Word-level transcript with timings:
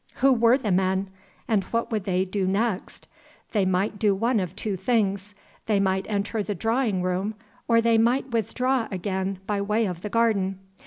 Who 0.15 0.33
were 0.33 0.57
the 0.57 0.71
men? 0.71 1.11
and 1.47 1.63
what 1.65 1.91
would 1.91 2.05
they 2.05 2.25
do 2.25 2.47
next? 2.47 3.07
They 3.51 3.65
might 3.65 3.99
do 3.99 4.15
one 4.15 4.39
of 4.39 4.55
two 4.55 4.75
things: 4.75 5.35
they 5.67 5.79
might 5.79 6.07
enter 6.09 6.41
the 6.41 6.55
drawing 6.55 7.03
room, 7.03 7.35
or 7.67 7.81
they 7.81 7.99
might 7.99 8.31
withdraw 8.31 8.87
again 8.89 9.37
by 9.45 9.61
way 9.61 9.85
of 9.85 10.01
the 10.01 10.09
garden. 10.09 10.57